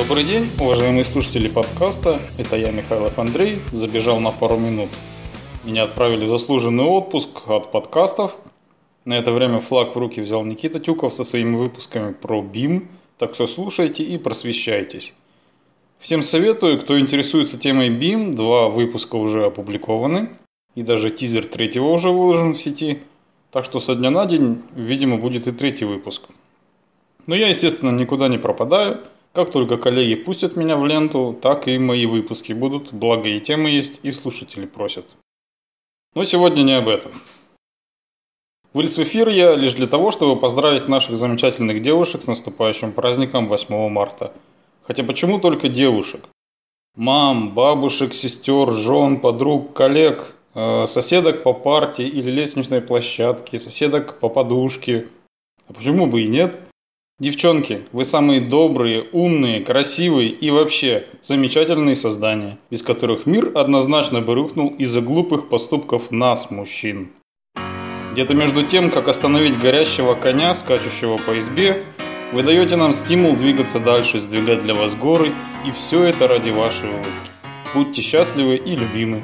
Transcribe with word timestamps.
Добрый 0.00 0.24
день, 0.24 0.48
уважаемые 0.58 1.04
слушатели 1.04 1.46
подкаста. 1.46 2.20
Это 2.38 2.56
я, 2.56 2.70
Михайлов 2.70 3.18
Андрей, 3.18 3.58
забежал 3.70 4.18
на 4.18 4.30
пару 4.30 4.56
минут. 4.56 4.88
Меня 5.62 5.82
отправили 5.82 6.24
в 6.24 6.30
заслуженный 6.30 6.84
отпуск 6.84 7.46
от 7.46 7.70
подкастов. 7.70 8.34
На 9.04 9.18
это 9.18 9.30
время 9.30 9.60
флаг 9.60 9.94
в 9.94 9.98
руки 9.98 10.22
взял 10.22 10.42
Никита 10.42 10.80
Тюков 10.80 11.12
со 11.12 11.22
своими 11.22 11.54
выпусками 11.54 12.14
про 12.14 12.40
БИМ. 12.40 12.88
Так 13.18 13.34
что 13.34 13.46
слушайте 13.46 14.02
и 14.02 14.16
просвещайтесь. 14.16 15.12
Всем 15.98 16.22
советую, 16.22 16.80
кто 16.80 16.98
интересуется 16.98 17.58
темой 17.58 17.90
BIM, 17.90 18.34
два 18.34 18.70
выпуска 18.70 19.16
уже 19.16 19.44
опубликованы. 19.44 20.30
И 20.76 20.82
даже 20.82 21.10
тизер 21.10 21.44
третьего 21.44 21.88
уже 21.88 22.08
выложен 22.08 22.54
в 22.54 22.58
сети. 22.58 23.02
Так 23.50 23.66
что 23.66 23.80
со 23.80 23.94
дня 23.94 24.10
на 24.10 24.24
день, 24.24 24.62
видимо, 24.74 25.18
будет 25.18 25.46
и 25.46 25.52
третий 25.52 25.84
выпуск. 25.84 26.22
Но 27.26 27.34
я, 27.34 27.48
естественно, 27.48 27.90
никуда 27.90 28.28
не 28.28 28.38
пропадаю. 28.38 29.02
Как 29.32 29.52
только 29.52 29.76
коллеги 29.76 30.16
пустят 30.16 30.56
меня 30.56 30.76
в 30.76 30.84
ленту, 30.84 31.38
так 31.40 31.68
и 31.68 31.78
мои 31.78 32.04
выпуски 32.06 32.52
будут, 32.52 32.92
благо 32.92 33.28
и 33.28 33.38
темы 33.38 33.70
есть, 33.70 34.00
и 34.02 34.10
слушатели 34.10 34.66
просят. 34.66 35.14
Но 36.14 36.24
сегодня 36.24 36.62
не 36.62 36.72
об 36.72 36.88
этом. 36.88 37.12
Вылез 38.72 38.98
в 38.98 39.02
эфир 39.02 39.28
я 39.28 39.54
лишь 39.54 39.74
для 39.74 39.86
того, 39.86 40.10
чтобы 40.10 40.40
поздравить 40.40 40.88
наших 40.88 41.16
замечательных 41.16 41.82
девушек 41.82 42.22
с 42.22 42.26
наступающим 42.26 42.92
праздником 42.92 43.46
8 43.46 43.88
марта. 43.88 44.32
Хотя 44.82 45.04
почему 45.04 45.38
только 45.38 45.68
девушек? 45.68 46.28
Мам, 46.96 47.54
бабушек, 47.54 48.14
сестер, 48.14 48.72
жен, 48.72 49.20
подруг, 49.20 49.72
коллег, 49.72 50.34
э, 50.54 50.86
соседок 50.88 51.44
по 51.44 51.52
парте 51.52 52.02
или 52.02 52.30
лестничной 52.30 52.80
площадке, 52.80 53.60
соседок 53.60 54.18
по 54.18 54.28
подушке. 54.28 55.06
А 55.68 55.72
почему 55.72 56.06
бы 56.06 56.22
и 56.22 56.28
нет? 56.28 56.58
Девчонки, 57.20 57.82
вы 57.92 58.06
самые 58.06 58.40
добрые, 58.40 59.06
умные, 59.12 59.60
красивые 59.60 60.30
и 60.30 60.50
вообще 60.50 61.04
замечательные 61.22 61.94
создания, 61.94 62.56
без 62.70 62.82
которых 62.82 63.26
мир 63.26 63.52
однозначно 63.54 64.22
бы 64.22 64.34
рухнул 64.34 64.68
из-за 64.78 65.02
глупых 65.02 65.50
поступков 65.50 66.10
нас, 66.10 66.50
мужчин. 66.50 67.10
Где-то 68.12 68.32
между 68.32 68.62
тем, 68.62 68.90
как 68.90 69.06
остановить 69.06 69.58
горящего 69.58 70.14
коня, 70.14 70.54
скачущего 70.54 71.18
по 71.18 71.38
избе, 71.38 71.84
вы 72.32 72.42
даете 72.42 72.76
нам 72.76 72.94
стимул 72.94 73.36
двигаться 73.36 73.80
дальше, 73.80 74.18
сдвигать 74.18 74.62
для 74.62 74.74
вас 74.74 74.94
горы, 74.94 75.30
и 75.66 75.72
все 75.72 76.04
это 76.04 76.26
ради 76.26 76.48
вашей 76.48 76.88
улыбки. 76.88 77.30
Будьте 77.74 78.00
счастливы 78.00 78.56
и 78.56 78.74
любимы. 78.74 79.22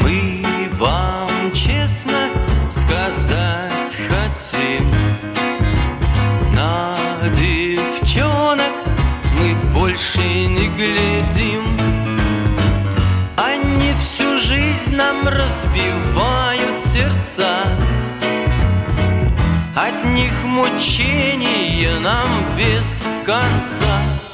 Мы 0.00 0.42
вам 0.78 1.52
честно 1.52 2.30
сказать 2.70 3.94
хотим 4.08 4.93
девчонок 7.74 8.72
мы 9.36 9.54
больше 9.72 10.20
не 10.20 10.68
глядим. 10.68 11.78
Они 13.36 13.92
всю 14.00 14.38
жизнь 14.38 14.94
нам 14.94 15.26
разбивают 15.26 16.78
сердца. 16.78 17.66
От 19.74 20.04
них 20.04 20.32
мучения 20.44 21.98
нам 21.98 22.56
без 22.56 23.08
конца 23.26 24.33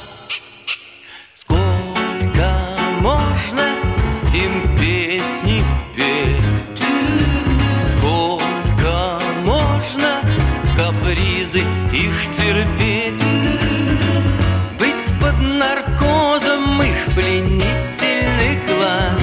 их 12.61 12.67
терпеть 12.77 13.31
пленительных 17.15 18.65
глаз. 18.67 19.21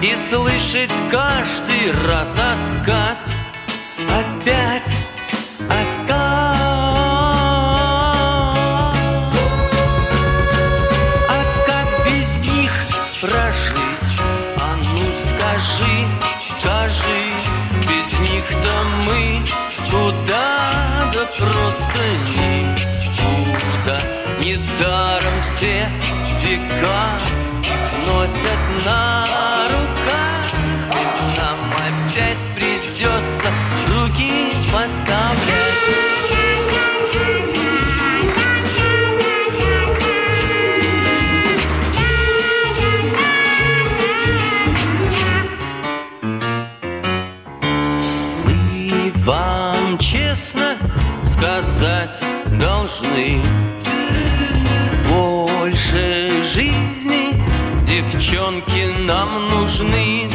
И 0.00 0.14
слышать 0.30 0.92
каждый 1.10 1.92
раз 2.06 2.36
отказ. 2.36 3.24
Опять 4.10 4.90
отказ. 5.68 6.58
А 11.28 11.44
как 11.66 12.06
без 12.06 12.36
них 12.48 12.72
прожить? 13.20 14.22
А 14.58 14.74
ну 14.76 15.06
скажи, 15.28 16.06
скажи 16.58 17.22
Без 17.82 18.18
них-то 18.28 18.74
мы 19.06 19.42
куда 19.90 20.61
да 21.12 21.26
просто 21.38 22.02
никуда 23.18 23.98
Недаром 24.40 25.34
все 25.44 25.88
века 26.40 27.18
носят 28.06 28.84
на 28.86 29.24
руках 29.68 30.61
честно 50.12 50.76
сказать 51.24 52.18
должны. 52.60 53.42
Больше 55.08 56.42
жизни 56.42 57.42
Девчонки 57.86 58.90
нам 59.06 59.48
нужны. 59.50 60.30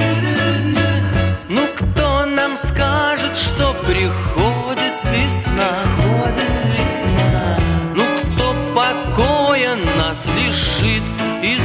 Ну 1.49 1.61
кто 1.75 2.25
нам 2.25 2.57
скажет, 2.57 3.37
что 3.37 3.73
приходит 3.85 4.97
весна? 5.03 5.71
Ходит 5.97 6.55
весна. 6.77 7.59
Ну 7.95 8.03
кто 8.33 8.55
покоя 8.75 9.75
нас 9.97 10.25
лишит 10.37 11.03
и 11.43 11.57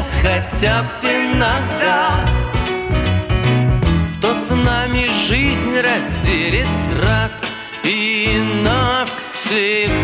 нас 0.00 0.16
хотя 0.22 0.82
бы 0.82 1.08
иногда 1.08 2.24
Кто 4.16 4.34
с 4.34 4.48
нами 4.50 5.10
жизнь 5.26 5.76
разделит 5.78 6.66
раз 7.04 7.42
и 7.84 8.40
навсегда 8.64 9.98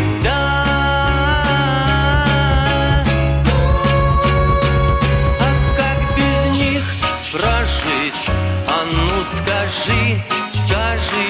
А 5.40 5.48
как 5.78 5.98
без 6.14 6.58
них 6.60 6.84
прожить? 7.32 8.30
А 8.68 8.84
ну 8.92 9.24
скажи, 9.24 10.22
скажи, 10.52 11.28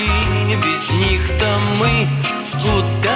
без 0.57 0.91
них-то 1.07 1.49
мы 1.79 2.09
куда 2.61 3.16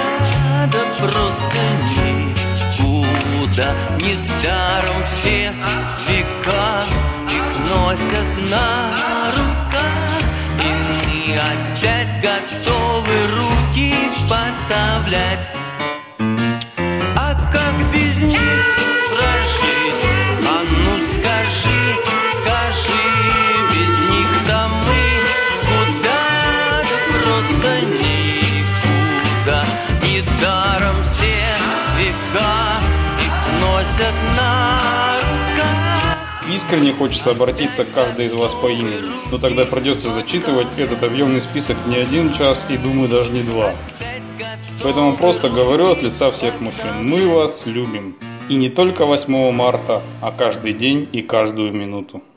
Недаром 4.01 5.03
все 5.07 5.53
века 6.07 6.83
их 7.29 7.69
носят 7.69 8.49
на 8.49 8.91
руках 9.37 10.11
И 10.59 10.71
мы 10.89 11.37
опять 11.37 12.07
готовы 12.19 13.27
руки 13.37 13.93
подставлять 14.27 15.51
носят 33.91 34.13
на 34.37 35.15
руках 35.19 36.17
Искренне 36.53 36.93
хочется 36.93 37.31
обратиться 37.31 37.85
к 37.85 37.91
каждой 37.91 38.25
из 38.25 38.33
вас 38.33 38.53
по 38.53 38.67
имени, 38.67 39.11
но 39.31 39.37
тогда 39.37 39.65
придется 39.65 40.11
зачитывать 40.11 40.67
этот 40.77 41.03
объемный 41.03 41.41
список 41.41 41.77
не 41.87 41.95
один 41.95 42.33
час 42.33 42.65
и, 42.69 42.77
думаю, 42.77 43.07
даже 43.09 43.31
не 43.31 43.43
два. 43.43 43.73
Поэтому 44.83 45.15
просто 45.15 45.49
говорю 45.49 45.91
от 45.91 46.01
лица 46.01 46.31
всех 46.31 46.59
мужчин. 46.59 47.07
Мы 47.07 47.27
вас 47.27 47.65
любим. 47.65 48.15
И 48.49 48.55
не 48.55 48.69
только 48.69 49.05
8 49.05 49.51
марта, 49.51 50.01
а 50.21 50.31
каждый 50.31 50.73
день 50.73 51.07
и 51.11 51.21
каждую 51.21 51.71
минуту. 51.71 52.21